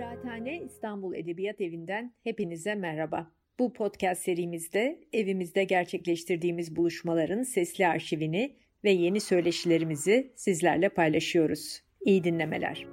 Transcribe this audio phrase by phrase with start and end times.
[0.00, 3.30] Kıraathane İstanbul Edebiyat Evi'nden hepinize merhaba.
[3.58, 11.82] Bu podcast serimizde evimizde gerçekleştirdiğimiz buluşmaların sesli arşivini ve yeni söyleşilerimizi sizlerle paylaşıyoruz.
[12.00, 12.86] İyi dinlemeler.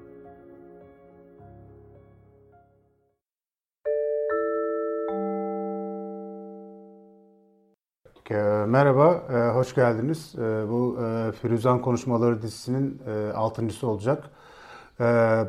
[8.67, 10.35] Merhaba, e, hoş geldiniz.
[10.38, 12.99] E, bu e, Firuzan Konuşmaları dizisinin
[13.35, 14.31] altıncısı olacak.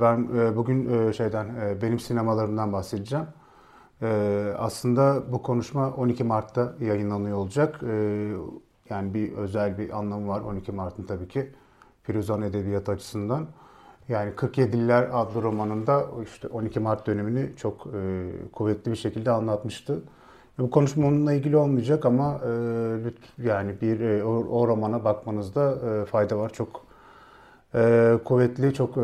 [0.00, 1.46] Ben bugün şeyden
[1.82, 3.26] benim sinemalarımdan bahsedeceğim.
[4.58, 7.80] Aslında bu konuşma 12 Mart'ta yayınlanıyor olacak.
[8.90, 11.52] Yani bir özel bir anlamı var 12 Mart'ın tabii ki
[12.02, 13.46] Firuzan Edebiyat açısından.
[14.08, 17.86] Yani 47'liler adlı romanında işte 12 Mart dönemini çok
[18.52, 20.02] kuvvetli bir şekilde anlatmıştı.
[20.58, 26.38] Bu konuşma onunla ilgili olmayacak ama e, yani bir e, o, romana bakmanızda e, fayda
[26.38, 26.52] var.
[26.52, 26.87] Çok
[27.74, 29.00] e, kuvvetli, çok e,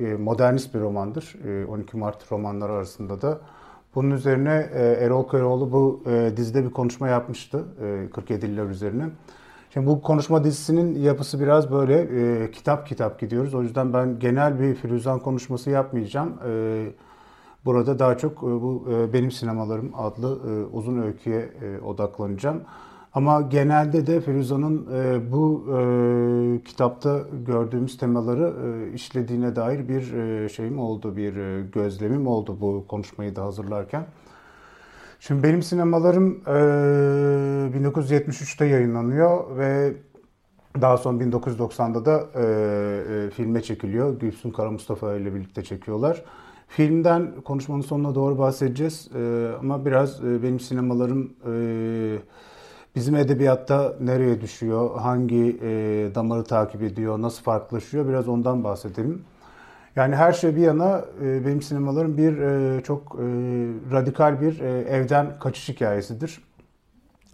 [0.00, 1.36] e modernist bir romandır.
[1.44, 3.38] E, 12 Mart romanları arasında da.
[3.94, 7.64] Bunun üzerine e, Erol Köroğlu bu e, dizide bir konuşma yapmıştı.
[7.80, 9.08] E, 47'liler üzerine.
[9.70, 13.54] Şimdi bu konuşma dizisinin yapısı biraz böyle e, kitap kitap gidiyoruz.
[13.54, 16.38] O yüzden ben genel bir Firuzan konuşması yapmayacağım.
[16.48, 16.86] E,
[17.66, 21.50] Burada daha çok e, bu e, Benim Sinemalarım adlı e, uzun öyküye
[21.84, 22.62] odaklanacağım.
[23.16, 24.86] Ama genelde de Firuza'nın
[25.32, 25.64] bu
[26.64, 28.54] kitapta gördüğümüz temaları
[28.94, 30.02] işlediğine dair bir
[30.48, 34.06] şeyim oldu, bir gözlemim oldu bu konuşmayı da hazırlarken.
[35.20, 36.42] Şimdi benim sinemalarım
[37.74, 39.92] 1973'te yayınlanıyor ve
[40.80, 42.26] daha sonra 1990'da da
[43.30, 44.20] filme çekiliyor.
[44.20, 46.24] Gülsün Kara Mustafa ile birlikte çekiyorlar.
[46.68, 49.08] Filmden konuşmanın sonuna doğru bahsedeceğiz.
[49.14, 52.18] Ee, ama biraz e, benim sinemalarım e,
[52.96, 55.68] bizim edebiyatta nereye düşüyor, hangi e,
[56.14, 59.24] damarı takip ediyor, nasıl farklılaşıyor biraz ondan bahsedelim.
[59.96, 63.24] Yani her şey bir yana e, benim sinemalarım bir e, çok e,
[63.92, 66.44] radikal bir e, evden kaçış hikayesidir.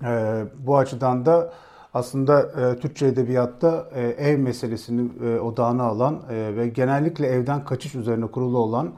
[0.05, 1.53] E, bu açıdan da
[1.95, 7.95] aslında e, Türkçe edebiyatta e, ev meselesini e, odağına alan e, ve genellikle evden kaçış
[7.95, 8.91] üzerine kurulu olan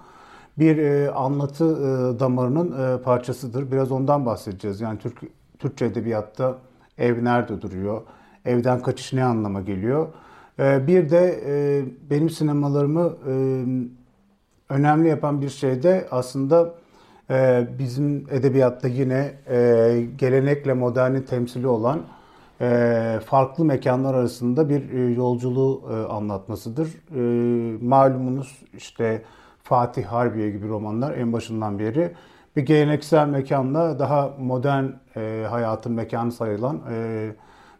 [0.58, 3.72] bir e, anlatı e, damarının e, parçasıdır.
[3.72, 4.80] Biraz ondan bahsedeceğiz.
[4.80, 5.22] Yani Türk
[5.58, 6.58] Türkçe edebiyatta
[6.98, 8.02] ev nerede duruyor?
[8.44, 10.08] Evden kaçış ne anlama geliyor?
[10.58, 13.32] E, bir de e, benim sinemalarımı e,
[14.68, 16.74] önemli yapan bir şey de aslında
[17.30, 19.34] e, bizim edebiyatta yine
[20.18, 22.00] gelenekle modernin temsili olan
[23.24, 26.88] farklı mekanlar arasında bir yolculuğu anlatmasıdır.
[27.82, 29.22] Malumunuz işte
[29.62, 32.12] Fatih Harbiye gibi romanlar en başından beri
[32.56, 34.84] bir geleneksel mekanla daha modern
[35.16, 37.30] e, hayatın mekanı sayılan e,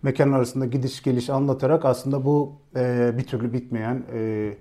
[0.03, 4.53] mekan arasında gidiş geliş anlatarak aslında bu e, bir türlü bitmeyen e,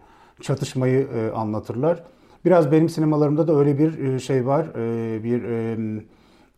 [0.42, 2.04] çatışmayı e, anlatırlar.
[2.46, 4.66] Biraz benim sinemalarımda da öyle bir e, şey var.
[4.66, 5.78] E, bir e,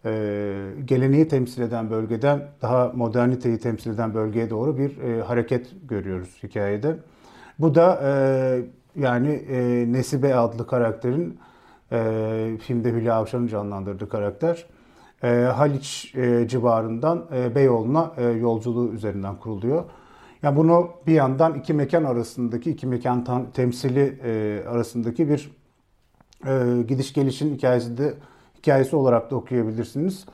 [0.05, 6.43] e, geleneği temsil eden bölgeden daha moderniteyi temsil eden bölgeye doğru bir e, hareket görüyoruz
[6.43, 6.95] hikayede.
[7.59, 8.11] Bu da e,
[9.01, 11.39] yani e, Nesibe adlı karakterin
[11.91, 14.65] e, filmde Hülya Avşar'ın canlandırdığı karakter
[15.23, 19.83] e, Haliç e, civarından e, Beyoğlu'na e, yolculuğu üzerinden kuruluyor.
[20.43, 25.51] Yani bunu bir yandan iki mekan arasındaki, iki mekan tam, temsili e, arasındaki bir
[26.45, 28.13] e, gidiş gelişin hikayesi de
[28.57, 30.25] hikayesi olarak da okuyabilirsiniz.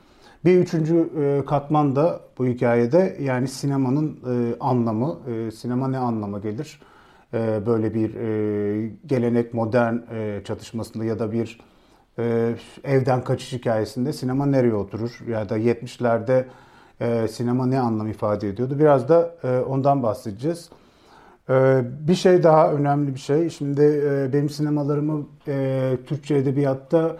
[0.44, 6.38] Bir üçüncü e, katman da bu hikayede yani sinemanın e, anlamı, e, sinema ne anlama
[6.38, 6.80] gelir?
[7.34, 11.60] E, böyle bir e, gelenek modern e, çatışmasında ya da bir
[12.84, 15.18] evden kaçış hikayesinde sinema nereye oturur?
[15.28, 16.44] Ya da 70'lerde
[17.28, 18.78] sinema ne anlam ifade ediyordu?
[18.78, 19.34] Biraz da
[19.68, 20.70] ondan bahsedeceğiz.
[21.80, 23.50] Bir şey daha önemli bir şey.
[23.50, 23.82] Şimdi
[24.32, 25.26] benim sinemalarımı
[26.06, 27.16] Türkçe edebiyatta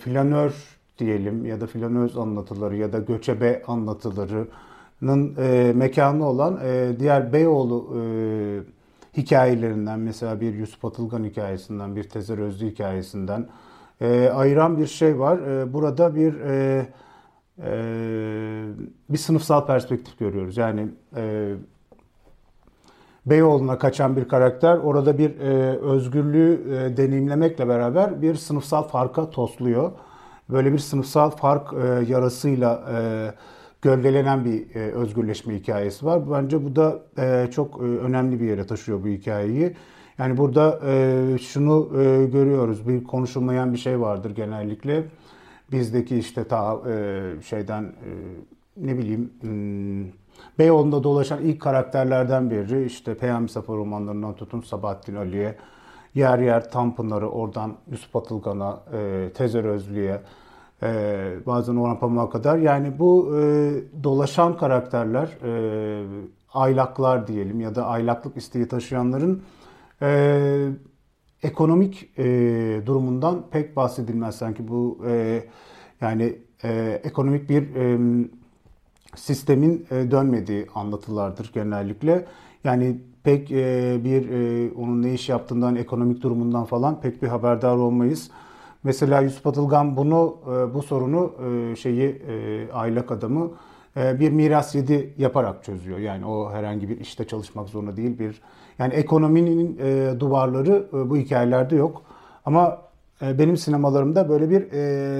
[0.00, 0.52] flanör
[0.98, 5.34] diyelim ya da flanöz anlatıları ya da göçebe anlatılarının
[5.76, 6.60] mekanı olan
[6.98, 7.96] diğer Beyoğlu
[9.16, 13.48] hikayelerinden mesela bir Yusuf Atılgan hikayesinden, bir Tezer Özlü hikayesinden
[14.00, 15.38] e, ayıran bir şey var.
[15.38, 16.86] E, burada bir e,
[17.62, 17.72] e,
[19.10, 20.56] bir sınıfsal perspektif görüyoruz.
[20.56, 21.54] Yani e,
[23.26, 29.92] Beyoğlu'na kaçan bir karakter orada bir e, özgürlüğü e, deneyimlemekle beraber bir sınıfsal farka tosluyor.
[30.50, 33.30] Böyle bir sınıfsal fark e, yarasıyla e,
[33.82, 36.30] gölgelenen bir e, özgürleşme hikayesi var.
[36.30, 39.76] Bence bu da e, çok e, önemli bir yere taşıyor bu hikayeyi.
[40.18, 42.88] Yani burada e, şunu e, görüyoruz.
[42.88, 45.04] Bir konuşulmayan bir şey vardır genellikle.
[45.72, 48.10] Bizdeki işte ta e, şeyden e,
[48.76, 50.12] ne bileyim hmm,
[50.58, 55.56] Beyoğlu'nda dolaşan ilk karakterlerden biri işte Peyami Safa romanlarından tutun Sabahattin Ali'ye
[56.14, 60.20] yer yer Tanpınar'ı oradan Yusuf Atılgan'a, e, Tezer Özlü'ye,
[60.82, 62.58] e, bazen Orhan Pamuk'a kadar.
[62.58, 63.72] Yani bu e,
[64.04, 66.04] dolaşan karakterler, e,
[66.54, 69.42] aylaklar diyelim ya da aylaklık isteği taşıyanların
[70.02, 70.68] e,
[71.42, 72.24] ekonomik e,
[72.86, 75.44] durumundan pek bahsedilmez sanki bu e,
[76.00, 77.98] yani e, ekonomik bir e,
[79.16, 82.26] sistemin e, dönmediği anlatılardır genellikle.
[82.64, 87.76] Yani pek e, bir e, onun ne iş yaptığından, ekonomik durumundan falan pek bir haberdar
[87.76, 88.30] olmayız.
[88.84, 91.32] Mesela Yusuf Atılgan bunu e, bu sorunu
[91.72, 93.50] e, şeyi e, aylak adamı
[93.96, 95.98] bir miras yedi yaparak çözüyor.
[95.98, 98.42] Yani o herhangi bir işte çalışmak zorunda değil bir
[98.78, 99.78] yani ekonominin
[100.20, 102.02] duvarları bu hikayelerde yok.
[102.44, 102.78] Ama
[103.22, 104.62] benim sinemalarımda böyle bir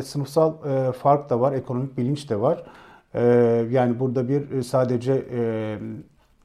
[0.03, 0.53] sınıfsal
[0.93, 2.65] fark da var, ekonomik bilinç de var.
[3.71, 5.25] Yani burada bir sadece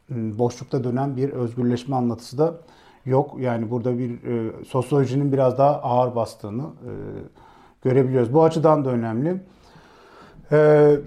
[0.10, 2.54] boşlukta dönen bir özgürleşme anlatısı da
[3.06, 3.36] yok.
[3.40, 6.92] Yani burada bir e, sosyolojinin biraz daha ağır bastığını e,
[7.84, 8.34] görebiliyoruz.
[8.34, 9.42] Bu açıdan da önemli.
[10.52, 10.58] E,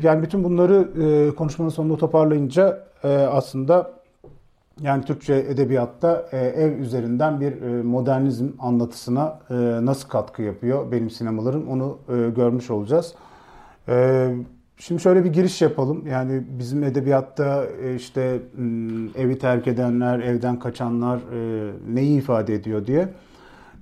[0.03, 3.97] yani bütün bunları e, konuşmanın sonunda toparlayınca e, aslında
[4.81, 11.11] yani Türkçe edebiyatta e, ev üzerinden bir e, modernizm anlatısına e, nasıl katkı yapıyor benim
[11.11, 13.15] sinemalarım onu e, görmüş olacağız.
[13.89, 14.29] E,
[14.77, 16.07] şimdi şöyle bir giriş yapalım.
[16.07, 18.43] Yani bizim edebiyatta e, işte
[19.17, 23.09] evi terk edenler, evden kaçanlar e, neyi ifade ediyor diye.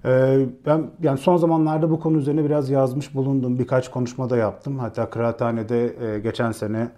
[0.05, 3.59] E, ben yani son zamanlarda bu konu üzerine biraz yazmış bulundum.
[3.59, 4.79] Birkaç konuşmada yaptım.
[4.79, 6.89] Hatta Kıraathane'de geçen sene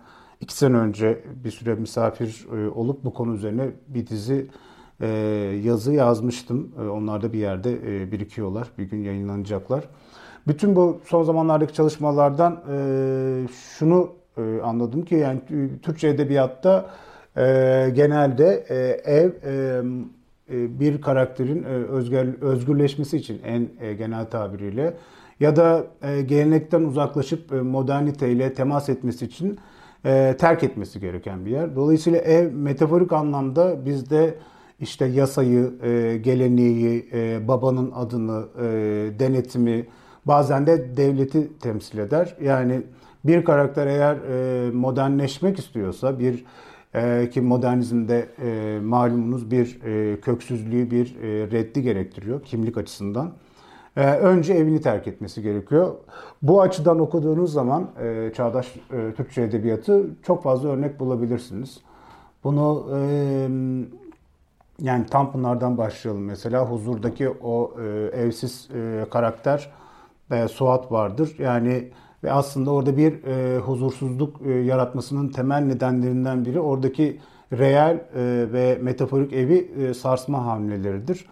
[0.40, 4.46] iki sene önce bir süre misafir olup bu konu üzerine bir dizi
[5.64, 6.72] yazı yazmıştım.
[6.92, 8.68] Onlar da bir yerde birikiyorlar.
[8.78, 9.84] Bir gün yayınlanacaklar.
[10.48, 12.62] Bütün bu son zamanlardaki çalışmalardan
[13.52, 14.10] şunu
[14.62, 15.40] anladım ki yani
[15.82, 16.90] Türkçe edebiyatta
[17.94, 18.46] genelde
[19.04, 19.30] ev
[20.48, 21.62] bir karakterin
[22.40, 24.94] özgürleşmesi için en genel tabiriyle
[25.40, 25.86] ya da
[26.26, 29.58] gelenekten uzaklaşıp moderniteyle temas etmesi için
[30.06, 31.76] e, terk etmesi gereken bir yer.
[31.76, 34.34] Dolayısıyla ev metaforik anlamda bizde
[34.80, 38.64] işte yasayı, e, geleneği, e, babanın adını, e,
[39.18, 39.86] denetimi,
[40.26, 42.36] bazen de devleti temsil eder.
[42.42, 42.82] Yani
[43.24, 46.44] bir karakter eğer e, modernleşmek istiyorsa, bir
[46.94, 53.32] e, ki modernizmde e, malumunuz bir e, köksüzlüğü, bir e, reddi gerektiriyor kimlik açısından.
[53.96, 55.94] Ee, önce evini terk etmesi gerekiyor.
[56.42, 61.80] Bu açıdan okuduğunuz zaman e, çağdaş e, Türkçe edebiyatı çok fazla örnek bulabilirsiniz.
[62.44, 62.98] Bunu e,
[64.80, 66.70] yani Tanpınar'dan başlayalım mesela.
[66.70, 69.70] Huzurdaki o e, evsiz e, karakter
[70.30, 71.34] e, Suat vardır.
[71.38, 71.90] Yani
[72.24, 77.20] ve aslında orada bir e, huzursuzluk e, yaratmasının temel nedenlerinden biri oradaki
[77.52, 81.26] reel e, ve metaforik evi e, sarsma hamleleridir.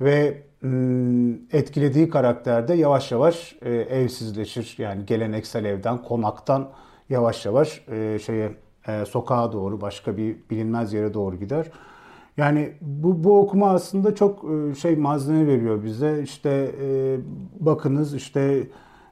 [0.00, 4.74] Ve Hmm, etkilediği karakterde yavaş yavaş e, evsizleşir.
[4.78, 6.70] Yani geleneksel evden, konaktan
[7.08, 8.52] yavaş yavaş e, şeye
[8.88, 11.70] e, sokağa doğru, başka bir bilinmez yere doğru gider.
[12.36, 16.22] Yani bu, bu okuma aslında çok e, şey malzeme veriyor bize.
[16.22, 17.18] İşte e,
[17.60, 18.68] bakınız işte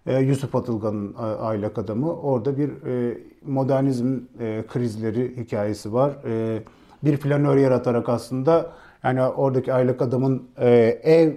[0.06, 2.12] e, Yusuf Atılgan'ın aylak adamı.
[2.12, 6.12] Orada bir e, modernizm e, krizleri hikayesi var.
[6.24, 6.62] E,
[7.04, 8.72] bir planör yaratarak aslında
[9.04, 10.68] yani oradaki aylık adamın e,
[11.02, 11.32] ev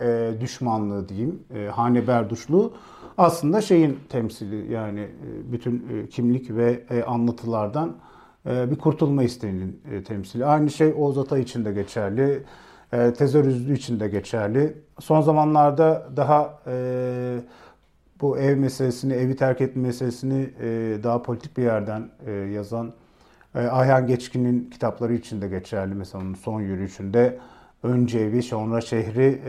[0.00, 2.72] e, düşmanlığı diyeyim, e, hane berduşluğu
[3.18, 7.92] aslında şeyin temsili yani e, bütün e, kimlik ve e, anlatılardan e,
[8.46, 10.44] bir kurtulma isteğinin e, temsili.
[10.44, 12.42] Aynı şey Oğuz Atay için de geçerli,
[12.92, 14.76] e, Tezörüzlü için de geçerli.
[15.00, 17.38] Son zamanlarda daha e,
[18.20, 20.50] bu ev meselesini, evi terk etme meselesini
[21.02, 22.08] daha politik bir yerden
[22.52, 22.92] yazan
[23.54, 25.94] Ayhan Geçkin'in kitapları için de geçerli.
[25.94, 27.38] Mesela onun son yürüyüşünde
[27.82, 29.40] önce evi sonra şehri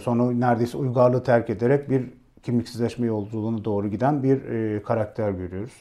[0.00, 2.04] sonra neredeyse uygarlığı terk ederek bir
[2.42, 4.40] kimliksizleşme yolculuğuna doğru giden bir
[4.82, 5.72] karakter görüyoruz.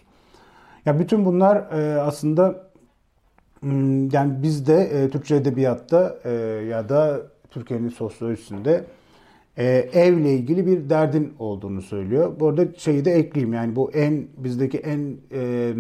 [0.89, 2.69] Ya bütün bunlar e, aslında
[3.60, 6.31] hmm, yani bizde e, Türkçe edebiyatta e,
[6.69, 8.86] ya da Türkiye'nin sosyolojisinde
[9.58, 12.39] e, evle ilgili bir derdin olduğunu söylüyor.
[12.39, 15.74] Bu arada şeyi de ekleyeyim yani bu en bizdeki en e,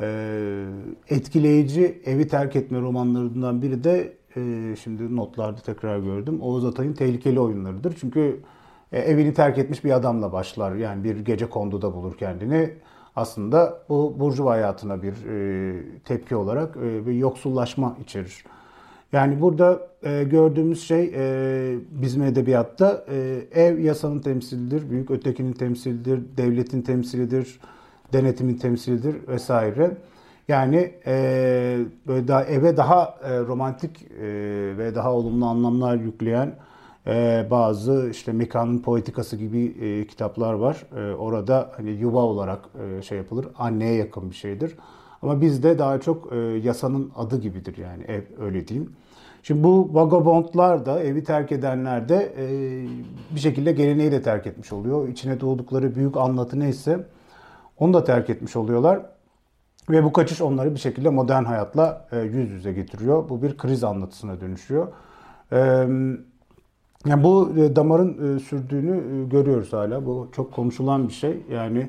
[0.00, 0.64] ee,
[1.08, 6.42] etkileyici evi terk etme romanlarından biri de e, şimdi notlarda tekrar gördüm.
[6.42, 7.96] Oğuz Atay'ın tehlikeli oyunlarıdır.
[8.00, 8.40] Çünkü
[8.92, 10.74] e, evini terk etmiş bir adamla başlar.
[10.74, 12.70] Yani bir gece konduda bulur kendini.
[13.16, 18.44] Aslında bu burjuva hayatına bir e, tepki olarak bir yoksullaşma içerir.
[19.12, 19.80] Yani burada
[20.30, 21.14] gördüğümüz şey
[21.90, 23.04] bizim edebiyatta
[23.54, 27.60] ev yasanın temsilidir, büyük ötekinin temsilidir, devletin temsilidir,
[28.12, 29.96] denetimin temsilidir vesaire.
[30.48, 34.26] Yani e, böyle daha eve daha e, romantik e,
[34.78, 36.54] ve daha olumlu anlamlar yükleyen
[37.06, 40.86] e, bazı işte mekanın poetikası gibi e, kitaplar var.
[40.96, 42.60] E, orada hani yuva olarak
[42.98, 43.46] e, şey yapılır.
[43.58, 44.76] Anneye yakın bir şeydir.
[45.22, 48.92] Ama bizde daha çok e, yasanın adı gibidir yani ev öyle diyeyim.
[49.42, 52.32] Şimdi bu vagabondlar da evi terk edenler de
[53.30, 55.08] bir şekilde geleneği de terk etmiş oluyor.
[55.08, 57.06] İçine doğdukları büyük anlatı neyse
[57.78, 59.00] onu da terk etmiş oluyorlar.
[59.90, 63.28] Ve bu kaçış onları bir şekilde modern hayatla yüz yüze getiriyor.
[63.28, 64.88] Bu bir kriz anlatısına dönüşüyor.
[65.52, 65.86] E,
[67.06, 70.06] yani bu e, damarın e, sürdüğünü e, görüyoruz hala.
[70.06, 71.42] Bu çok konuşulan bir şey.
[71.50, 71.88] Yani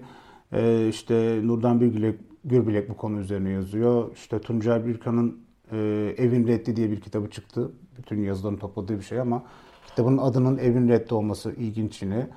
[0.90, 4.12] işte Nurdan Bilgilek, Gürbilek bu konu üzerine yazıyor.
[4.16, 5.38] İşte Tuncay Birkan'ın
[6.18, 7.72] Evin Reddi diye bir kitabı çıktı.
[7.98, 9.44] Bütün yazılarını topladığı bir şey ama
[9.88, 12.28] kitabın adının Evin Reddi olması ilginç yine.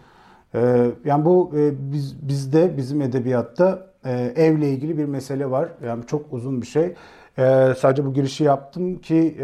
[1.04, 1.52] Yani bu
[1.92, 3.90] biz bizde bizim edebiyatta
[4.36, 5.68] evle ilgili bir mesele var.
[5.86, 6.94] Yani çok uzun bir şey.
[7.76, 9.36] Sadece bu girişi yaptım ki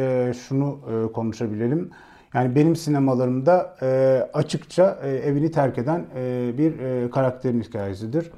[0.48, 0.78] şunu
[1.14, 1.90] konuşabilelim.
[2.34, 3.88] Yani benim sinemalarımda e,
[4.32, 8.30] açıkça e, evini terk eden e, bir e, karakterin hikayesidir.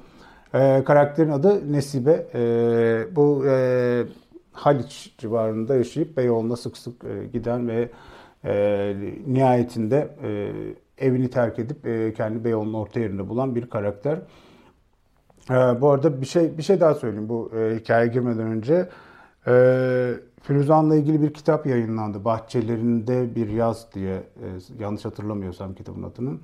[0.54, 2.26] E, karakterin adı Nesibe.
[2.34, 4.04] E, bu e,
[4.52, 7.90] Haliç civarında yaşayıp Beyoğlu'na sık sık e, giden ve
[8.44, 8.96] e,
[9.26, 10.50] nihayetinde e,
[11.06, 14.18] evini terk edip e, kendi Beyoğlu'nun orta yerinde bulan bir karakter.
[15.50, 18.88] E, bu arada bir şey bir şey daha söyleyeyim bu e, hikayeye girmeden önce.
[19.46, 19.54] E,
[20.44, 22.24] Firuzan'la ilgili bir kitap yayınlandı.
[22.24, 26.36] Bahçelerinde bir yaz diye e, yanlış hatırlamıyorsam kitabın adını.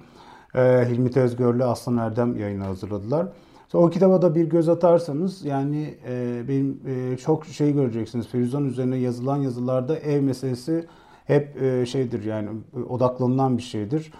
[0.54, 3.26] E, Hilmi Tezgör'le Aslan Erdem yayını hazırladılar.
[3.72, 8.28] O kitaba da bir göz atarsanız yani e, benim e, çok şey göreceksiniz.
[8.28, 10.86] Firuzan üzerine yazılan yazılarda ev meselesi
[11.24, 12.48] hep e, şeydir yani
[12.88, 14.12] odaklanılan bir şeydir.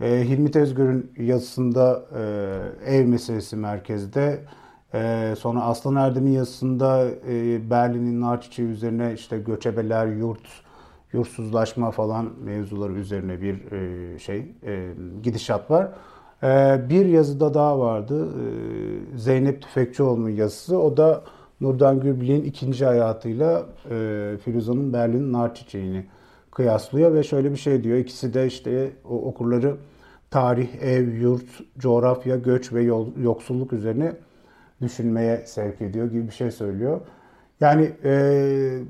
[0.00, 2.04] E, Hilmi Tezgör'ün yazısında
[2.86, 4.40] e, ev meselesi merkezde.
[4.94, 10.40] E, sonra Aslan Erdem'in yazısında e, Berlin'in nar çiçeği üzerine işte göçebeler, yurt,
[11.12, 14.90] yurtsuzlaşma falan mevzuları üzerine bir e, şey e,
[15.22, 15.88] gidişat var.
[16.42, 18.28] E, bir yazıda daha vardı.
[18.28, 20.78] E, Zeynep Tüfekçioğlu'nun yazısı.
[20.78, 21.24] O da
[21.60, 26.06] Nurdan Gürbilek'in ikinci hayatıyla e, Firuza'nın Berlin'in nar çiçeğini
[26.50, 27.98] kıyaslıyor ve şöyle bir şey diyor.
[27.98, 29.76] İkisi de işte o okurları
[30.30, 34.16] tarih, ev, yurt, coğrafya, göç ve yol, yoksulluk üzerine
[34.82, 37.00] düşünmeye sevk ediyor gibi bir şey söylüyor.
[37.60, 38.80] Yani e,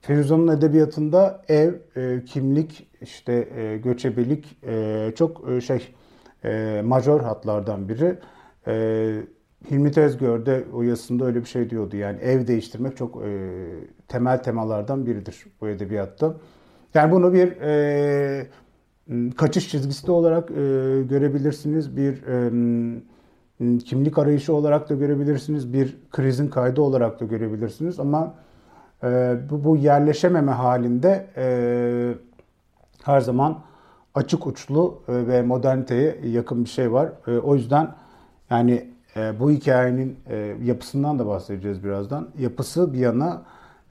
[0.00, 5.94] Firuza'nın edebiyatında ev, e, kimlik, işte e, göçebelik e, çok e, şey
[6.44, 8.18] e, majör hatlardan biri.
[8.66, 9.22] E,
[9.70, 11.96] Hilmi Tezgör de o yazısında öyle bir şey diyordu.
[11.96, 13.50] Yani ev değiştirmek çok e,
[14.08, 16.36] temel temalardan biridir bu edebiyatta.
[16.94, 18.46] Yani bunu bir e,
[19.36, 20.54] kaçış çizgisi olarak e,
[21.08, 21.96] görebilirsiniz.
[21.96, 22.50] Bir e,
[23.58, 25.72] kimlik arayışı olarak da görebilirsiniz.
[25.72, 28.00] Bir krizin kaydı olarak da görebilirsiniz.
[28.00, 28.34] Ama
[29.02, 31.46] e, bu, bu yerleşememe halinde e,
[33.04, 33.58] her zaman
[34.14, 37.12] açık uçlu e, ve moderniteye yakın bir şey var.
[37.26, 37.94] E, o yüzden
[38.50, 42.28] yani e, bu hikayenin e, yapısından da bahsedeceğiz birazdan.
[42.38, 43.42] Yapısı bir yana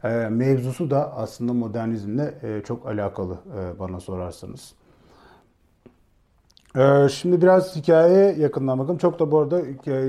[0.04, 4.74] e, mevzusu da aslında modernizmle e, çok alakalı e, bana sorarsanız.
[6.78, 8.98] Ee, şimdi biraz hikayeye yakından bakalım.
[8.98, 9.62] Çok da bu arada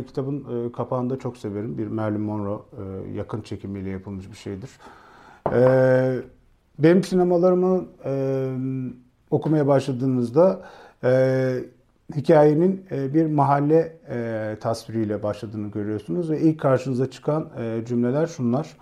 [0.06, 1.78] kitabın e, kapağını da çok severim.
[1.78, 4.70] Bir Marilyn Monroe e, yakın çekimiyle yapılmış bir şeydir.
[5.52, 6.16] Ee,
[6.78, 8.50] benim sinemalarımı e,
[9.30, 10.62] okumaya başladığınızda
[12.16, 13.98] hikayenin bir mahalle
[14.60, 17.48] tasviriyle başladığını görüyorsunuz ve ilk karşınıza çıkan
[17.86, 18.76] cümleler şunlar.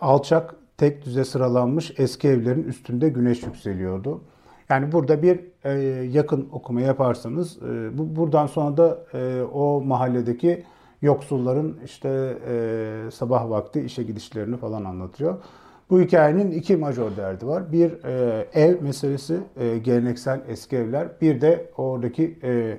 [0.00, 4.20] Alçak, tek düze sıralanmış eski evlerin üstünde güneş yükseliyordu.
[4.68, 5.70] Yani burada bir e,
[6.12, 10.64] yakın okuma yaparsanız e, bu buradan sonra da e, o mahalledeki
[11.02, 15.42] yoksulların işte e, sabah vakti işe gidişlerini falan anlatıyor.
[15.90, 17.72] Bu hikayenin iki major derdi var.
[17.72, 21.08] Bir e, ev meselesi, e, geleneksel eski evler.
[21.20, 22.78] Bir de oradaki e,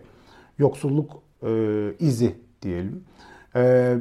[0.57, 1.11] yoksulluk
[1.43, 3.03] e, izi diyelim.
[3.55, 3.95] E,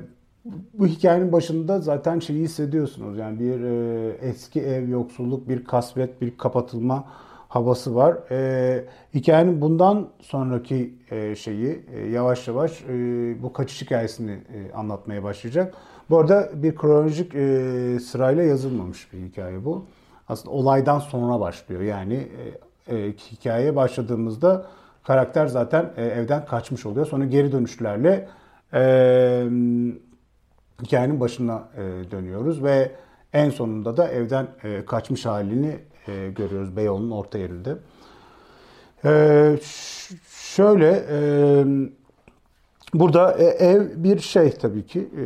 [0.75, 3.19] bu hikayenin başında zaten şeyi hissediyorsunuz.
[3.19, 7.05] Yani bir e, eski ev, yoksulluk, bir kasvet, bir kapatılma
[7.57, 8.17] havası var.
[8.31, 8.85] E,
[9.15, 12.95] hikayenin bundan sonraki e, şeyi e, yavaş yavaş e,
[13.43, 15.75] bu kaçış hikayesini e, anlatmaya başlayacak.
[16.11, 19.87] Bu arada bir kronolojik e, sırayla yazılmamış bir hikaye bu.
[20.29, 21.81] Aslında olaydan sonra başlıyor.
[21.81, 22.29] Yani
[22.89, 24.67] e, e, hikayeye başladığımızda
[25.03, 27.07] karakter zaten e, evden kaçmış oluyor.
[27.07, 28.29] Sonra geri dönüşlerle
[28.75, 28.81] e,
[30.83, 32.93] hikayenin başına e, dönüyoruz ve
[33.33, 37.77] en sonunda da evden e, kaçmış halini e, görüyoruz Beyoğlu'nun orta yerinde.
[39.05, 39.59] E,
[40.31, 41.65] şöyle e,
[42.95, 45.25] Burada e, ev bir şey tabii ki e,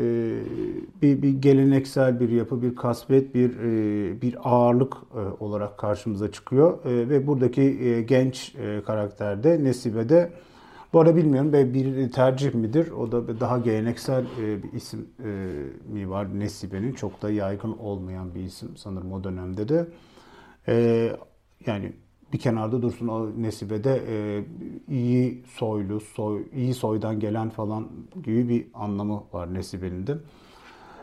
[1.02, 4.96] bir, bir geleneksel bir yapı, bir kasvet, bir e, bir ağırlık
[5.40, 8.54] olarak karşımıza çıkıyor ve buradaki genç
[8.86, 10.30] karakterde Nesibe de
[10.92, 12.90] bu arada bilmiyorum bir tercih midir?
[12.90, 15.08] O da daha geleneksel bir isim
[15.92, 19.86] mi var Nesibe'nin çok da yaygın olmayan bir isim sanırım o dönemde de.
[21.66, 21.92] Yani
[22.32, 24.44] bir kenarda dursun o nesibede e,
[24.88, 27.88] iyi soylu, soy, iyi soydan gelen falan
[28.22, 30.16] gibi bir anlamı var nesibenin de.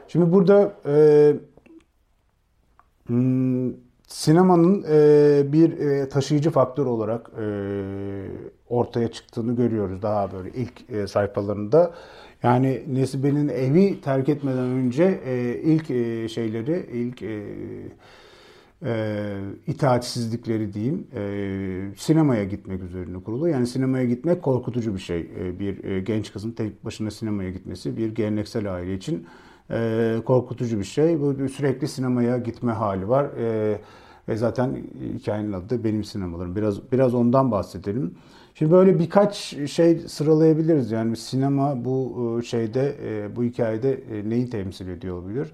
[0.07, 0.95] Şimdi burada e,
[3.07, 3.73] hmm,
[4.07, 7.45] sinemanın e, bir e, taşıyıcı faktör olarak e,
[8.69, 11.93] ortaya çıktığını görüyoruz daha böyle ilk e, sayfalarında.
[12.43, 17.43] Yani Nesibe'nin evi terk etmeden önce e, ilk e, şeyleri, ilk e,
[18.85, 23.49] e, itaatsizlikleri diyeyim e, sinemaya gitmek üzerine kurulu.
[23.49, 25.19] Yani sinemaya gitmek korkutucu bir şey.
[25.39, 29.27] E, bir e, genç kızın tek başına sinemaya gitmesi bir geleneksel aile için
[29.71, 31.21] e, korkutucu bir şey.
[31.21, 33.25] Bu sürekli sinemaya gitme hali var.
[33.25, 33.79] E,
[34.27, 36.55] ve zaten hikayenin adı da benim sinemalarım.
[36.55, 38.15] Biraz biraz ondan bahsedelim.
[38.53, 39.35] Şimdi böyle birkaç
[39.71, 40.91] şey sıralayabiliriz.
[40.91, 45.51] Yani sinema bu e, şeyde e, bu hikayede e, neyi temsil ediyor olabilir?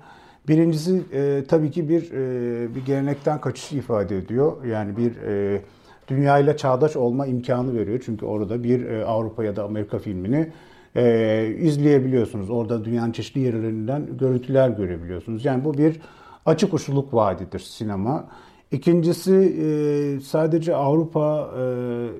[0.47, 4.65] Birincisi e, tabii ki bir e, bir gelenekten kaçış ifade ediyor.
[4.65, 5.61] Yani bir e,
[6.07, 8.01] dünyayla çağdaş olma imkanı veriyor.
[8.05, 10.51] Çünkü orada bir e, Avrupa ya da Amerika filmini
[10.95, 12.49] e, izleyebiliyorsunuz.
[12.49, 15.45] Orada dünyanın çeşitli yerlerinden görüntüler görebiliyorsunuz.
[15.45, 16.01] Yani bu bir
[16.45, 18.27] açık uçluluk vaadidir sinema.
[18.71, 21.63] İkincisi e, sadece Avrupa e,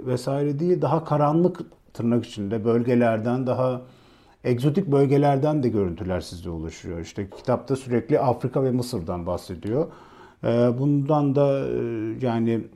[0.08, 1.60] vesaire değil daha karanlık
[1.94, 3.82] tırnak içinde bölgelerden daha
[4.44, 7.00] egzotik bölgelerden de görüntüler size ulaşıyor.
[7.00, 9.88] İşte kitapta sürekli Afrika ve Mısır'dan bahsediyor.
[10.44, 12.68] Ee, bundan da e, yani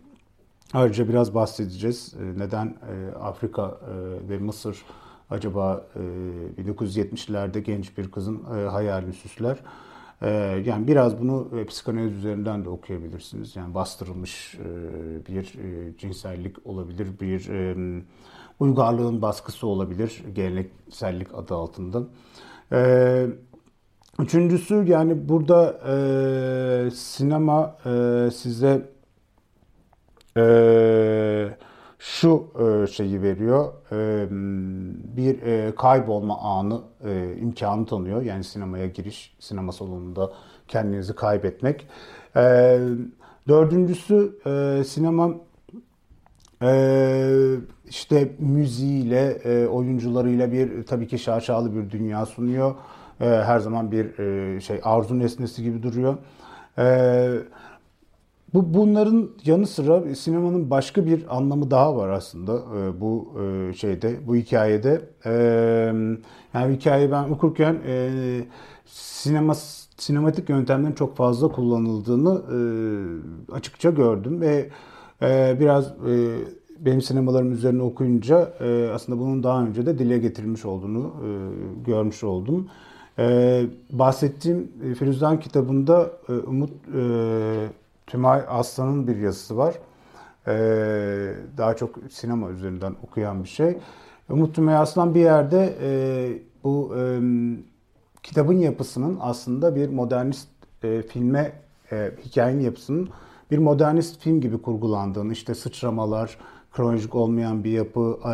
[0.74, 2.16] ayrıca biraz bahsedeceğiz.
[2.20, 4.84] Ee, neden e, Afrika e, ve Mısır
[5.30, 5.86] acaba
[6.58, 9.58] 1970'lerde genç bir kızın hayalini süsler?
[10.22, 10.30] Ee,
[10.66, 13.56] yani biraz bunu psikanaliz üzerinden de okuyabilirsiniz.
[13.56, 14.58] Yani bastırılmış
[15.30, 15.56] bir
[15.98, 17.50] cinsellik olabilir, bir
[18.60, 22.04] uygarlığın baskısı olabilir geleneksellik adı altında.
[22.72, 23.28] Ee,
[24.20, 28.90] üçüncüsü yani burada e, sinema e, size
[30.38, 31.58] e,
[32.00, 33.74] şu e, şeyi veriyor.
[33.92, 34.28] E,
[35.18, 38.22] bir e, kaybolma anı e, imkanı tanıyor.
[38.22, 40.32] Yani sinemaya giriş, sinema salonunda
[40.68, 41.88] kendinizi kaybetmek.
[42.36, 42.80] E,
[43.48, 45.32] dördüncüsü e, sinema
[46.62, 47.56] ee,
[47.90, 52.76] işte müziğiyle, e, oyuncularıyla bir tabii ki şaşalı bir dünya sunuyor.
[53.22, 56.18] Ee, her zaman bir e, şey arzu nesnesi gibi duruyor.
[56.78, 57.30] Ee,
[58.54, 64.28] bu bunların yanı sıra sinemanın başka bir anlamı daha var aslında e, bu e, şeyde,
[64.28, 65.02] bu hikayede.
[65.26, 65.32] E,
[66.54, 68.10] yani hikayeyi ben okurken e,
[68.86, 69.56] sinema
[69.98, 72.58] sinematik yöntemlerin çok fazla kullanıldığını e,
[73.54, 74.70] açıkça gördüm ve
[75.22, 76.38] ee, biraz e,
[76.80, 81.30] benim sinemalarım üzerine okuyunca e, aslında bunun daha önce de dile getirilmiş olduğunu e,
[81.86, 82.68] görmüş oldum.
[83.92, 86.12] Bahsettiğim Firuzan kitabında
[86.48, 86.70] Umut
[88.08, 89.76] Tümay Aslan'ın bir yazısı var.
[91.58, 93.78] Daha çok sinema üzerinden okuyan bir şey.
[94.30, 95.74] Umut Tümay Aslan bir yerde
[96.64, 96.96] bu
[98.24, 100.48] kitabın yapısının aslında bir modernist
[100.82, 101.52] filme,
[102.26, 103.10] hikayenin yapısının
[103.52, 106.38] bir modernist film gibi kurgulandığını, işte sıçramalar,
[106.78, 108.34] kronolojik olmayan bir yapı, e,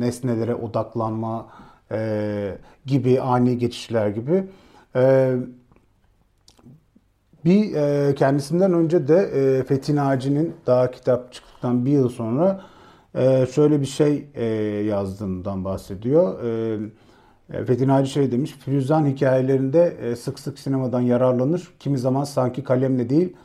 [0.00, 1.46] nesnelere odaklanma
[1.92, 4.44] e, gibi ani geçişler gibi.
[4.96, 5.34] E,
[7.44, 7.72] bir
[8.16, 12.60] kendisinden önce de Fethi Naci'nin daha kitap çıktıktan bir yıl sonra
[13.54, 14.26] şöyle bir şey
[14.86, 16.40] yazdığından bahsediyor.
[17.66, 21.68] Fethi Naci şey demiş, Firuzan hikayelerinde sık sık sinemadan yararlanır.
[21.78, 23.36] Kimi zaman sanki kalemle değil,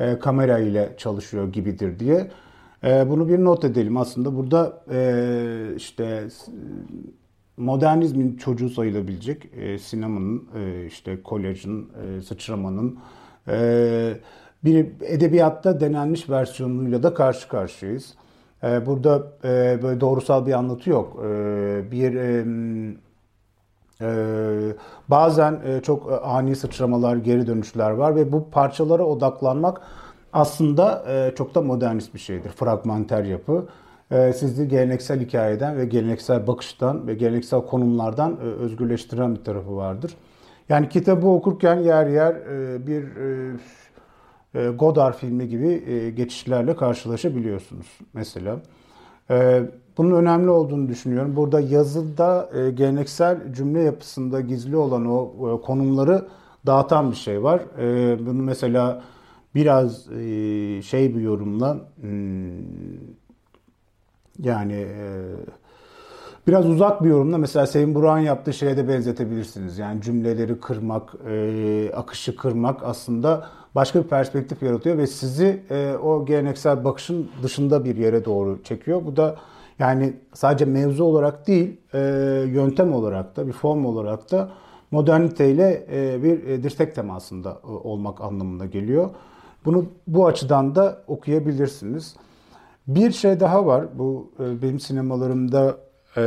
[0.00, 2.30] e, kamera ile çalışıyor gibidir diye.
[2.84, 3.96] E, bunu bir not edelim.
[3.96, 6.28] Aslında burada e, işte
[7.56, 12.98] modernizmin çocuğu sayılabilecek e, sinemanın, e, işte kolejin, e, sıçramanın
[14.64, 18.14] bir edebiyatta denenmiş versiyonuyla da karşı karşıyayız.
[18.62, 19.32] Burada
[19.82, 21.22] böyle doğrusal bir anlatı yok.
[21.92, 22.14] Bir
[24.02, 24.74] ee,
[25.08, 29.80] bazen çok ani sıçramalar, geri dönüşler var ve bu parçalara odaklanmak
[30.32, 32.50] aslında e, çok da modernist bir şeydir.
[32.50, 33.66] Fragmenter yapı.
[34.34, 40.16] Sizi geleneksel hikayeden ve geleneksel bakıştan ve geleneksel konumlardan özgürleştiren bir tarafı vardır.
[40.68, 42.36] Yani kitabı okurken yer yer
[42.86, 43.04] bir
[44.78, 48.56] Godard filmi gibi geçişlerle karşılaşabiliyorsunuz mesela.
[49.98, 51.36] bunun önemli olduğunu düşünüyorum.
[51.36, 56.24] Burada yazıda e, geleneksel cümle yapısında gizli olan o e, konumları
[56.66, 57.60] dağıtan bir şey var.
[57.78, 59.02] E, bunu mesela
[59.54, 62.50] biraz e, şey bir yorumla hmm,
[64.38, 65.22] yani e,
[66.46, 69.78] biraz uzak bir yorumla mesela Sevin Burak'ın yaptığı şeye de benzetebilirsiniz.
[69.78, 75.62] Yani cümleleri kırmak, e, akışı kırmak aslında başka bir perspektif yaratıyor ve sizi
[76.02, 79.04] o geleneksel bakışın dışında bir yere doğru çekiyor.
[79.06, 79.36] Bu da
[79.78, 81.80] yani sadece mevzu olarak değil,
[82.54, 84.50] yöntem olarak da, bir form olarak da
[84.90, 85.86] moderniteyle
[86.22, 89.10] bir dirsek temasında olmak anlamına geliyor.
[89.64, 92.16] Bunu bu açıdan da okuyabilirsiniz.
[92.86, 93.98] Bir şey daha var.
[93.98, 95.76] Bu e, benim sinemalarımda
[96.16, 96.22] e,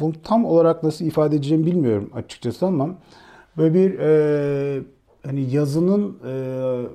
[0.00, 2.88] bunu tam olarak nasıl ifade edeceğimi bilmiyorum açıkçası ama
[3.56, 4.82] böyle bir e,
[5.26, 6.34] hani yazının e,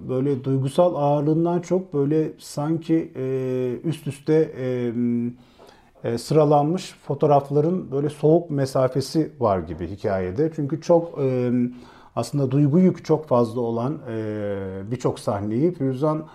[0.09, 4.93] böyle duygusal ağırlığından çok böyle sanki e, üst üste e,
[6.03, 10.51] e, sıralanmış fotoğrafların böyle soğuk mesafesi var gibi hikayede.
[10.55, 11.51] Çünkü çok e,
[12.17, 16.25] aslında duygu yükü çok fazla olan e, birçok sahneyi Firuzan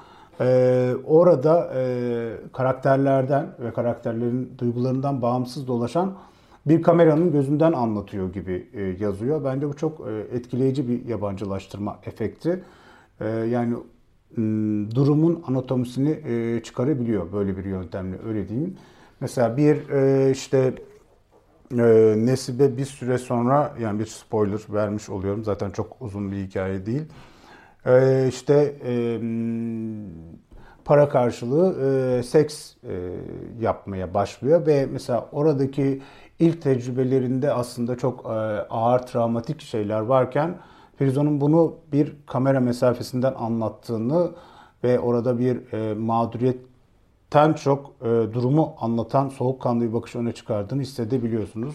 [0.41, 6.15] e, orada e, karakterlerden ve karakterlerin duygularından bağımsız dolaşan
[6.67, 9.45] bir kameranın gözünden anlatıyor gibi e, yazıyor.
[9.45, 12.65] Bence bu çok e, etkileyici bir yabancılaştırma efekti.
[13.21, 13.75] E, yani
[14.95, 16.19] durumun anatomisini
[16.63, 18.77] çıkarabiliyor böyle bir yöntemle öyle diyeyim.
[19.21, 19.77] Mesela bir
[20.31, 20.75] işte
[21.73, 25.45] Nesibe bir süre sonra yani bir spoiler vermiş oluyorum.
[25.45, 27.03] Zaten çok uzun bir hikaye değil.
[28.29, 28.75] İşte
[30.85, 32.75] para karşılığı seks
[33.61, 36.03] yapmaya başlıyor ve mesela oradaki
[36.43, 38.29] ilk tecrübelerinde aslında çok e,
[38.71, 40.59] ağır travmatik şeyler varken
[40.97, 44.31] Firuza'nın bunu bir kamera mesafesinden anlattığını
[44.85, 45.95] ve orada bir e,
[47.35, 51.75] mağduriyetten çok e, durumu anlatan soğukkanlı bir bakış öne çıkardığını hissedebiliyorsunuz.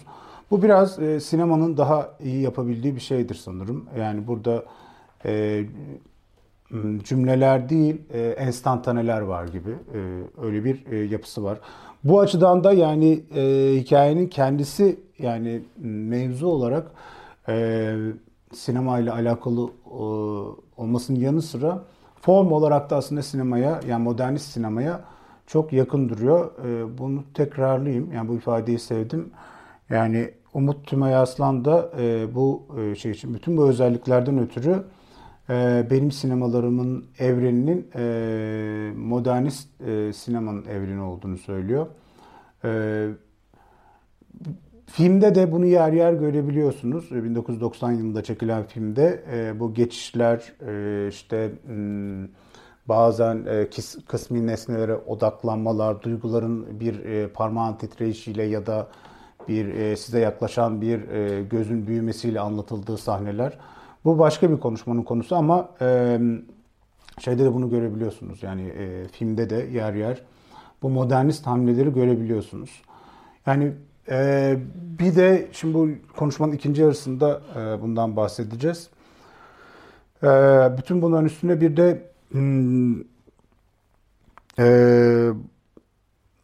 [0.52, 3.86] Bu biraz e, sinemanın daha iyi yapabildiği bir şeydir sanırım.
[3.98, 4.63] Yani burada
[5.26, 5.65] e,
[7.04, 9.70] cümleler değil, e, enstantaneler var gibi.
[9.70, 10.00] E,
[10.41, 11.60] öyle bir e, yapısı var.
[12.04, 16.91] Bu açıdan da yani e, hikayenin kendisi yani mevzu olarak
[17.50, 17.96] e,
[18.54, 20.04] sinema ile alakalı e,
[20.78, 21.84] olmasının yanı sıra
[22.22, 25.17] form olarak da aslında sinemaya yani modernist sinemaya
[25.48, 26.52] çok yakın duruyor.
[26.66, 28.12] E, bunu tekrarlayayım.
[28.14, 29.32] Yani bu ifadeyi sevdim.
[29.90, 34.84] Yani Umut Tümay Aslan da e, bu e, şey için bütün bu özelliklerden ötürü
[35.50, 37.88] e, benim sinemalarımın evreninin
[38.98, 41.88] modernist e, sinemanın evreni olduğunu söylüyor.
[44.86, 47.12] Filmde de bunu yer yer görebiliyorsunuz.
[47.12, 49.24] 1990 yılında çekilen filmde
[49.60, 50.54] bu geçişler
[51.10, 52.28] işte hmm,
[52.88, 53.69] bazen e,
[54.08, 58.88] kısmi nesnelere odaklanmalar, duyguların bir e, parmağın titreşiyle ya da
[59.47, 63.58] bir e, size yaklaşan bir e, gözün büyümesiyle anlatıldığı sahneler
[64.06, 66.19] bu başka bir konuşmanın konusu ama e,
[67.19, 68.43] şeyde de bunu görebiliyorsunuz.
[68.43, 70.21] Yani e, filmde de yer yer
[70.82, 72.82] bu modernist hamleleri görebiliyorsunuz.
[73.45, 73.71] Yani
[74.10, 74.58] e,
[75.00, 78.89] bir de şimdi bu konuşmanın ikinci yarısında e, bundan bahsedeceğiz.
[80.23, 80.28] E,
[80.78, 82.04] bütün bunların üstüne bir de
[84.60, 85.30] e,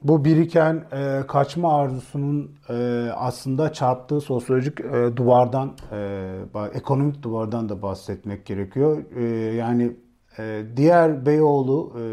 [0.03, 7.81] bu biriken e, kaçma arzusunun e, aslında çarptığı sosyolojik e, duvardan, e, ekonomik duvardan da
[7.81, 9.03] bahsetmek gerekiyor.
[9.15, 9.23] E,
[9.55, 9.91] yani
[10.39, 12.03] e, diğer Beyoğlu e,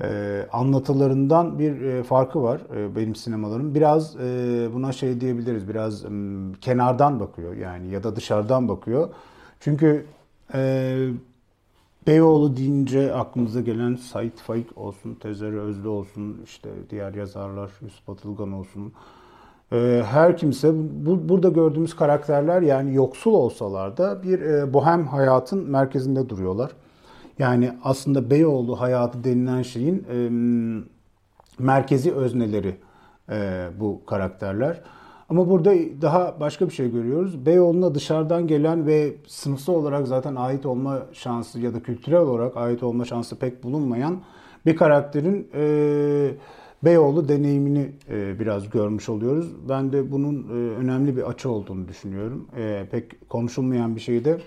[0.00, 3.74] e, anlatılarından bir e, farkı var e, benim sinemalarım.
[3.74, 6.08] Biraz e, buna şey diyebiliriz, biraz e,
[6.60, 9.08] kenardan bakıyor yani ya da dışarıdan bakıyor.
[9.60, 10.06] Çünkü
[10.54, 11.08] e,
[12.06, 18.52] Beyoğlu deyince aklımıza gelen Sait Faik olsun, Tezer Özlü olsun, işte diğer yazarlar Yusuf Atılgan
[18.52, 18.92] olsun.
[19.72, 20.72] Ee, her kimse
[21.06, 26.70] bu, burada gördüğümüz karakterler yani yoksul olsalar da bir e, bohem hayatın merkezinde duruyorlar.
[27.38, 30.16] Yani aslında Beyoğlu hayatı denilen şeyin e,
[31.58, 32.76] merkezi özneleri
[33.30, 34.80] e, bu karakterler.
[35.28, 37.46] Ama burada daha başka bir şey görüyoruz.
[37.46, 42.82] Beyoğlu'na dışarıdan gelen ve sınıfsal olarak zaten ait olma şansı ya da kültürel olarak ait
[42.82, 44.20] olma şansı pek bulunmayan
[44.66, 46.30] bir karakterin e,
[46.84, 49.68] Beyoğlu deneyimini e, biraz görmüş oluyoruz.
[49.68, 52.48] Ben de bunun e, önemli bir açı olduğunu düşünüyorum.
[52.56, 54.38] E, pek konuşulmayan bir şeyi de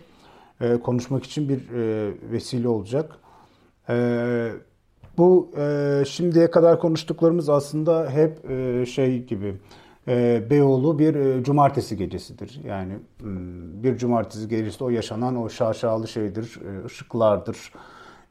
[0.62, 3.20] e, konuşmak için bir e, vesile olacak.
[3.90, 4.50] E,
[5.18, 9.56] bu e, şimdiye kadar konuştuklarımız aslında hep e, şey gibi
[10.50, 12.62] Beyoğlu bir e, cumartesi gecesidir.
[12.66, 17.74] Yani hmm, bir cumartesi gecesi o yaşanan o şaşalı şeydir, e, ışıklardır.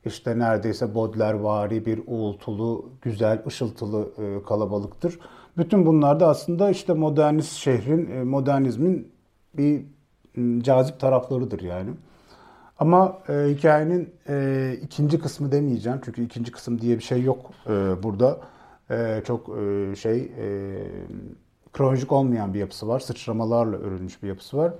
[0.05, 5.19] işte neredeyse Baudelaire bir uğultulu, güzel, ışıltılı e, kalabalıktır.
[5.57, 9.13] Bütün bunlar da aslında işte modernist şehrin, modernizmin
[9.55, 9.85] bir
[10.63, 11.91] cazip taraflarıdır yani.
[12.79, 18.03] Ama e, hikayenin e, ikinci kısmı demeyeceğim çünkü ikinci kısım diye bir şey yok e,
[18.03, 18.41] burada.
[18.91, 20.49] E, çok e, şey e,
[21.77, 24.73] kronolojik olmayan bir yapısı var, sıçramalarla örülmüş bir yapısı var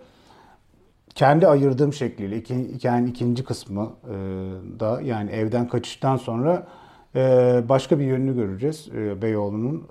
[1.17, 4.15] kendi ayırdığım şekliyle iki, hikayenin ikinci kısmı e,
[4.81, 6.67] da yani evden kaçıştan sonra
[7.15, 9.87] e, başka bir yönünü göreceğiz e, Beyoğlu'nun.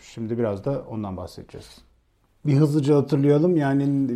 [0.00, 1.78] Şimdi biraz da ondan bahsedeceğiz.
[2.46, 4.06] Bir hızlıca hatırlayalım yani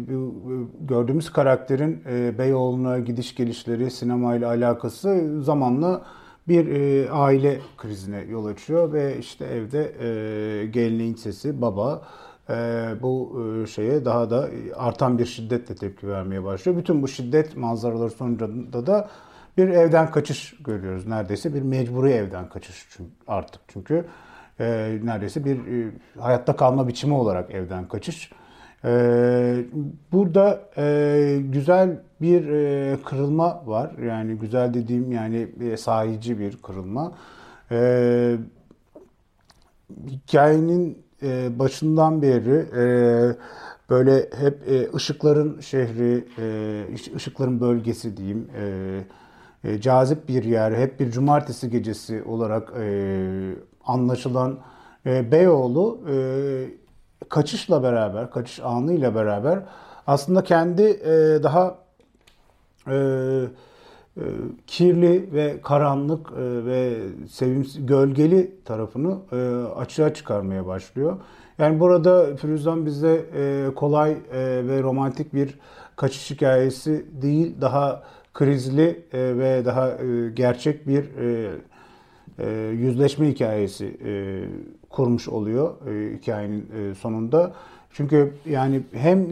[0.81, 2.05] gördüğümüz karakterin
[2.39, 6.03] Beyoğlu'na gidiş gelişleri, sinemayla alakası zamanla
[6.49, 12.03] bir e, aile krizine yol açıyor ve işte evde e, gelinin sesi baba
[12.51, 12.55] e,
[13.03, 16.79] bu e, şeye daha da artan bir şiddetle tepki vermeye başlıyor.
[16.79, 19.09] Bütün bu şiddet manzaraları sonucunda da
[19.57, 21.07] bir evden kaçış görüyoruz.
[21.07, 22.89] Neredeyse bir mecburi evden kaçış
[23.27, 23.61] artık.
[23.69, 24.05] Çünkü
[24.61, 28.33] e, neredeyse bir e, hayatta kalma biçimi olarak evden kaçış.
[28.85, 29.65] E,
[30.13, 33.91] burada e, güzel bir e, kırılma var.
[34.07, 37.13] Yani güzel dediğim yani e, sahici bir kırılma.
[37.71, 38.37] E,
[40.07, 42.85] hikayenin e, başından beri e,
[43.91, 49.05] böyle hep e, ışıkların şehri, e, ışıkların bölgesi diyeyim, e,
[49.65, 53.55] e, cazip bir yer, hep bir cumartesi gecesi olarak e,
[53.85, 54.59] anlaşılan
[55.07, 56.15] e, Beyoğlu e,
[57.29, 59.59] kaçışla beraber, kaçış anıyla beraber
[60.07, 61.82] aslında kendi e, daha
[64.67, 66.95] kirli ve karanlık e, ve
[67.29, 69.37] sevimsiz, gölgeli tarafını e,
[69.77, 71.17] açığa çıkarmaya başlıyor.
[71.59, 73.25] Yani burada Firuzan bize
[73.77, 74.17] kolay
[74.69, 75.59] ve romantik bir
[75.97, 78.03] kaçış hikayesi değil, daha
[78.35, 79.91] krizli ve daha
[80.35, 81.05] gerçek bir
[82.73, 83.97] yüzleşme hikayesi
[84.91, 85.75] kurmuş oluyor
[86.17, 87.53] hikayenin sonunda.
[87.91, 89.27] Çünkü yani hem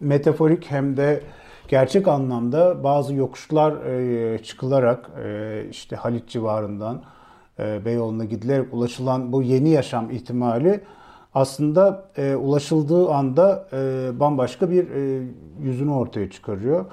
[0.00, 1.20] metaforik hem de
[1.68, 7.02] gerçek anlamda bazı yokuşlar e, çıkılarak e, işte Halit civarından
[7.58, 10.80] e, Beyoğlu'na gidilerek ulaşılan bu yeni yaşam ihtimali
[11.34, 12.04] aslında
[12.38, 13.68] ulaşıldığı anda
[14.20, 14.86] bambaşka bir
[15.62, 16.84] yüzünü ortaya çıkarıyor.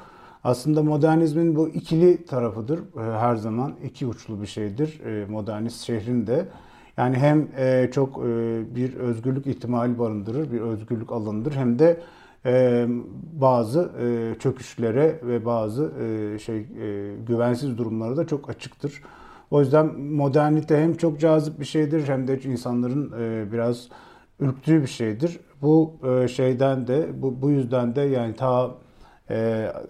[0.44, 2.80] Aslında modernizmin bu ikili tarafıdır
[3.20, 6.46] her zaman iki uçlu bir şeydir modernist şehrin de.
[6.98, 7.48] Yani hem
[7.92, 8.24] çok
[8.76, 12.00] bir özgürlük ihtimali barındırır, bir özgürlük alanıdır hem de
[13.34, 19.02] bazı e, çöküşlere ve bazı e, şey e, güvensiz durumlara da çok açıktır.
[19.52, 23.12] O yüzden modernite hem çok cazip bir şeydir hem de insanların
[23.52, 23.90] biraz
[24.40, 25.40] ürktüğü bir şeydir.
[25.62, 25.94] Bu
[26.34, 28.72] şeyden de bu, bu yüzden de yani ta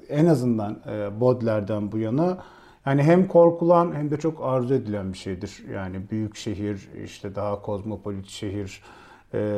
[0.10, 0.80] en azından
[1.22, 2.38] Baudelaire'den bu yana
[2.86, 5.64] yani hem korkulan hem de çok arzu edilen bir şeydir.
[5.74, 8.82] Yani büyük şehir, işte daha kozmopolit şehir,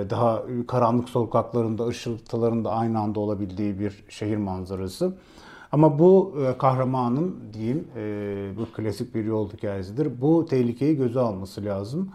[0.10, 5.13] daha karanlık sokaklarında, ışıltılarında aynı anda olabildiği bir şehir manzarası.
[5.71, 8.01] Ama bu e, kahramanın diyeyim, e,
[8.58, 10.21] bu klasik bir yol hikayesidir.
[10.21, 12.10] Bu tehlikeyi göze alması lazım.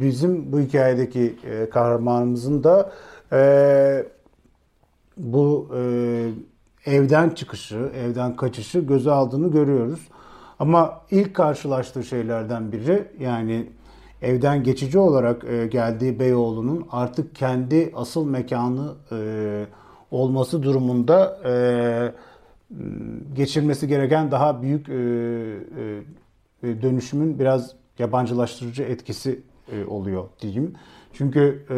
[0.00, 1.36] Bizim bu hikayedeki
[1.70, 2.92] kahramanımızın da
[5.16, 5.68] bu
[6.86, 10.08] evden çıkışı, evden kaçışı göze aldığını görüyoruz.
[10.58, 13.66] Ama ilk karşılaştığı şeylerden biri yani
[14.24, 19.66] evden geçici olarak e, geldiği Beyoğlu'nun artık kendi asıl mekanı e,
[20.10, 21.54] olması durumunda e,
[23.34, 24.94] geçirmesi gereken daha büyük e,
[26.62, 30.74] e, dönüşümün biraz yabancılaştırıcı etkisi e, oluyor diyeyim.
[31.12, 31.76] Çünkü e,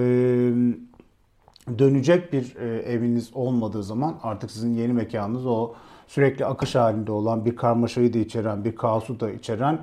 [1.78, 5.74] dönecek bir e, eviniz olmadığı zaman artık sizin yeni mekanınız o
[6.06, 9.78] sürekli akış halinde olan bir karmaşayı da içeren, bir kaosu da içeren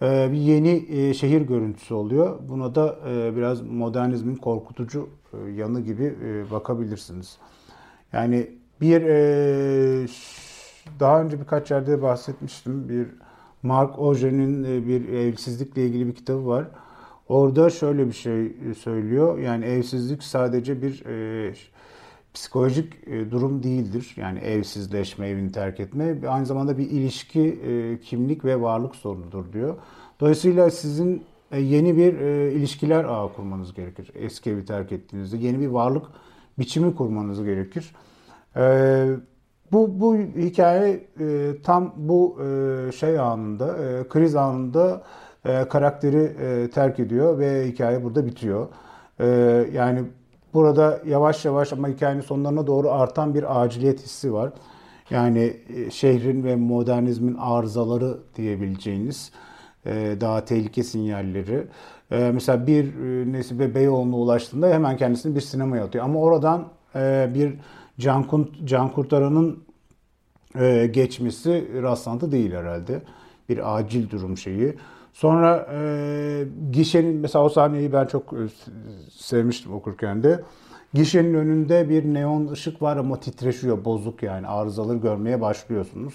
[0.00, 2.38] bir yeni e, şehir görüntüsü oluyor.
[2.48, 6.14] Buna da e, biraz modernizmin korkutucu e, yanı gibi
[6.50, 7.38] bakabilirsiniz.
[8.12, 9.02] Yani bir
[11.00, 12.88] daha önce birkaç yerde bahsetmiştim.
[12.88, 13.06] Bir
[13.62, 16.64] Mark Auger'in bir evsizlikle ilgili bir kitabı var.
[17.28, 19.38] Orada şöyle bir şey söylüyor.
[19.38, 21.04] Yani evsizlik sadece bir
[22.38, 24.14] psikolojik durum değildir.
[24.16, 26.28] Yani evsizleşme, evini terk etme.
[26.28, 27.58] Aynı zamanda bir ilişki,
[28.04, 29.76] kimlik ve varlık sorunudur diyor.
[30.20, 32.12] Dolayısıyla sizin yeni bir
[32.50, 34.12] ilişkiler ağı kurmanız gerekir.
[34.14, 36.06] Eski evi terk ettiğinizde yeni bir varlık
[36.58, 37.94] biçimi kurmanız gerekir.
[39.72, 41.04] Bu, bu hikaye
[41.64, 42.38] tam bu
[42.98, 43.76] şey anında,
[44.08, 45.02] kriz anında
[45.70, 46.32] karakteri
[46.70, 48.68] terk ediyor ve hikaye burada bitiyor.
[49.72, 50.02] Yani
[50.54, 54.52] burada yavaş yavaş ama hikayenin sonlarına doğru artan bir aciliyet hissi var.
[55.10, 59.32] Yani e, şehrin ve modernizmin arızaları diyebileceğiniz
[59.86, 61.66] e, daha tehlike sinyalleri.
[62.10, 62.94] E, mesela bir
[63.32, 66.04] Nesibe Beyoğlu'na ulaştığında hemen kendisini bir sinemaya atıyor.
[66.04, 66.68] Ama oradan
[67.34, 67.54] bir
[67.98, 68.26] Can,
[68.64, 69.64] Can Kurtaran'ın
[70.92, 73.02] geçmesi rastlantı değil herhalde.
[73.48, 74.74] Bir acil durum şeyi.
[75.18, 78.34] Sonra e, gişenin mesela o sahneyi ben çok
[79.12, 80.40] sevmiştim okurken de.
[80.94, 86.14] Gişenin önünde bir neon ışık var ama titreşiyor, bozuk yani arızaları görmeye başlıyorsunuz.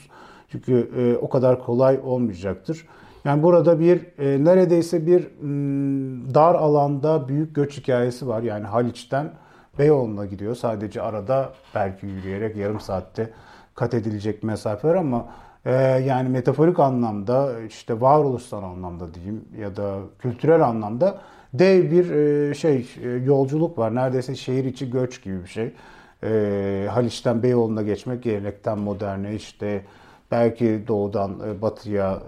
[0.50, 2.88] Çünkü e, o kadar kolay olmayacaktır.
[3.26, 8.42] Yani burada bir e, neredeyse bir m, dar alanda büyük göç hikayesi var.
[8.44, 9.32] Yani Haliç'ten
[9.80, 10.56] Beyoğlu'na gidiyor.
[10.56, 13.30] Sadece arada belki yürüyerek yarım saatte
[13.76, 15.26] kat edilecek mesafe var ama
[15.66, 21.22] e, yani metaforik anlamda işte varoluşsal anlamda diyeyim ya da kültürel anlamda
[21.54, 23.96] dev bir e, şey e, yolculuk var.
[23.96, 25.74] Neredeyse şehir içi göç gibi bir şey.
[26.24, 29.86] E, Haliç'ten Beyoğlu'na geçmek, gelenekten moderne işte
[30.32, 32.20] belki doğudan batıya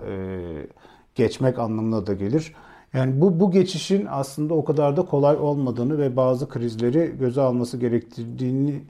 [1.15, 2.53] geçmek anlamına da gelir.
[2.93, 7.77] Yani bu bu geçişin aslında o kadar da kolay olmadığını ve bazı krizleri göze alması
[7.77, 8.81] gerektirdiğini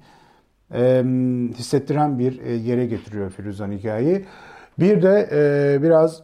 [0.73, 1.03] e,
[1.57, 4.25] hissettiren bir yere getiriyor Firuzan hikayeyi.
[4.79, 6.23] Bir de e, biraz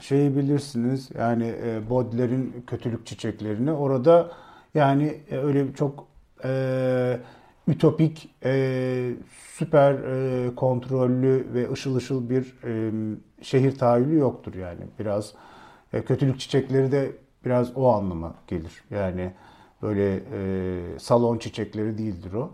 [0.00, 4.30] şeyi bilirsiniz yani e, Baudelaire'in kötülük çiçeklerini orada
[4.74, 6.06] yani e, öyle çok
[6.44, 7.18] e,
[7.68, 9.12] ütopik, e,
[9.54, 12.90] süper e, kontrollü ve ışıl ışıl bir e,
[13.42, 14.80] şehir tahayyülü yoktur yani.
[14.98, 15.34] Biraz
[15.92, 17.12] e, kötülük çiçekleri de
[17.44, 18.84] biraz o anlama gelir.
[18.90, 19.32] Yani
[19.82, 22.50] böyle e, salon çiçekleri değildir o.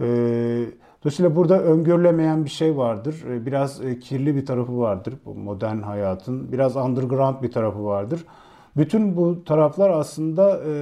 [0.00, 0.64] E,
[1.04, 3.24] Dolayısıyla burada öngörülemeyen bir şey vardır.
[3.30, 6.52] Ee, biraz e, kirli bir tarafı vardır bu modern hayatın.
[6.52, 8.24] Biraz underground bir tarafı vardır.
[8.76, 10.72] Bütün bu taraflar aslında e,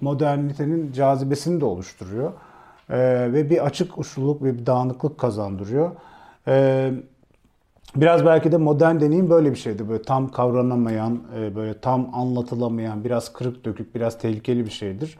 [0.00, 2.32] modernitenin cazibesini de oluşturuyor.
[2.90, 2.98] E,
[3.32, 5.90] ve bir açık uçluluk ve bir dağınıklık kazandırıyor.
[7.96, 9.88] Biraz belki de modern deneyim böyle bir şeydi.
[9.88, 11.20] Böyle tam kavranamayan,
[11.56, 15.18] böyle tam anlatılamayan, biraz kırık dökük, biraz tehlikeli bir şeydir.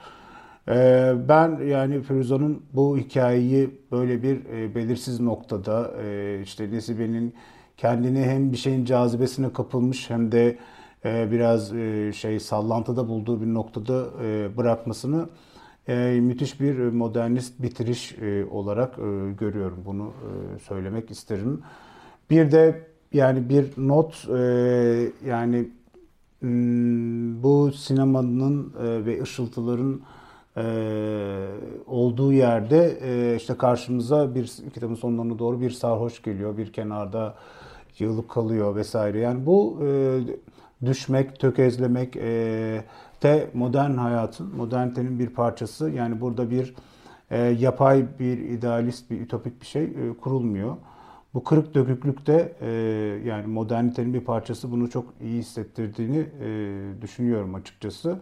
[0.69, 7.35] Ee, ben yani Firuza'nın bu hikayeyi böyle bir e, belirsiz noktada e, işte Nesibe'nin
[7.77, 10.59] kendini hem bir şeyin cazibesine kapılmış hem de
[11.05, 11.71] e, biraz
[12.17, 14.07] şey sallantıda bulduğu bir noktada
[14.57, 15.29] bırakmasını
[16.21, 18.17] müthiş bir modernist bitiriş
[18.51, 18.97] olarak
[19.39, 19.79] görüyorum.
[19.87, 20.13] Bunu
[20.63, 21.63] söylemek isterim.
[22.31, 24.29] Bir de yani bir not
[25.27, 25.69] yani
[26.41, 30.01] hmm, bu sinemanın ve ışıltıların
[31.87, 37.35] olduğu yerde e, işte karşımıza bir kitabın sonlarına doğru bir sarhoş geliyor, bir kenarda
[37.99, 39.19] yığılıp kalıyor vesaire.
[39.19, 40.21] Yani bu e,
[40.87, 42.85] düşmek, tökezlemek e,
[43.23, 45.91] de modern hayatın, modernitenin bir parçası.
[45.91, 46.75] Yani burada bir
[47.59, 50.77] yapay bir idealist, bir ütopik bir şey kurulmuyor.
[51.35, 52.53] Bu kırık döküklük de
[53.25, 56.27] yani modernitenin bir parçası bunu çok iyi hissettirdiğini
[57.03, 58.19] düşünüyorum açıkçası.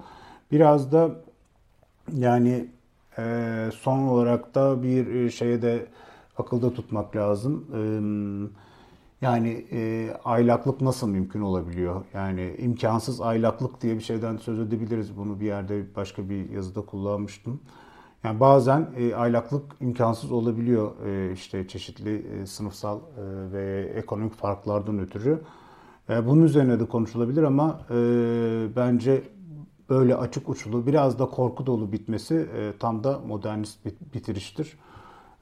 [0.53, 1.11] Biraz da
[2.13, 2.69] yani
[3.19, 5.87] e, son olarak da bir e, şeye de
[6.39, 7.67] akılda tutmak lazım.
[7.75, 7.81] E,
[9.21, 12.05] yani e, aylaklık nasıl mümkün olabiliyor?
[12.15, 15.17] Yani imkansız aylaklık diye bir şeyden söz edebiliriz.
[15.17, 17.61] Bunu bir yerde başka bir yazıda kullanmıştım.
[18.25, 23.03] Yani bazen e, aylaklık imkansız olabiliyor e, işte çeşitli e, sınıfsal e,
[23.53, 25.41] ve ekonomik farklardan ötürü.
[26.11, 27.97] E, bunun üzerine de konuşulabilir ama e,
[28.77, 29.23] bence
[29.91, 33.79] böyle açık uçlu, biraz da korku dolu bitmesi e, tam da modernist
[34.15, 34.79] bitiriştir.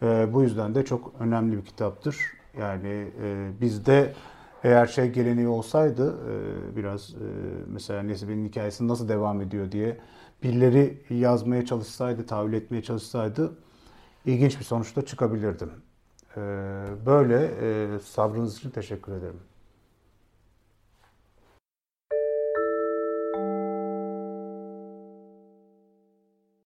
[0.03, 2.17] E, bu yüzden de çok önemli bir kitaptır.
[2.59, 4.13] Yani e, bizde
[4.65, 7.27] eğer şey geleneği olsaydı e, biraz e,
[7.67, 9.99] mesela Nesibe'nin hikayesi nasıl devam ediyor diye
[10.43, 13.53] birileri yazmaya çalışsaydı, tahvil etmeye çalışsaydı
[14.27, 15.71] ilginç bir sonuçta çıkabilirdim.
[16.37, 16.41] E,
[17.07, 19.41] böyle e, sabrınız için teşekkür ederim.